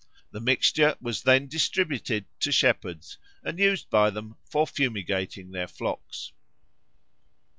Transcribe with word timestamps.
The 0.31 0.39
mixture 0.41 0.95
was 0.99 1.21
then 1.21 1.45
distributed 1.45 2.25
to 2.39 2.51
shepherds, 2.51 3.19
and 3.43 3.59
used 3.59 3.87
by 3.91 4.09
them 4.09 4.35
for 4.49 4.65
fumigating 4.65 5.51
their 5.51 5.67
flocks. 5.67 6.31